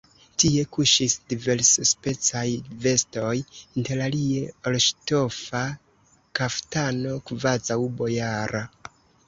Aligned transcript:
Tie 0.43 0.61
kuŝis 0.75 1.15
diversspecaj 1.33 2.45
vestoj, 2.85 3.35
interalie 3.83 4.41
orŝtofa 4.73 5.63
kaftano, 6.41 7.15
kvazaŭ 7.31 7.81
bojara. 8.03 8.67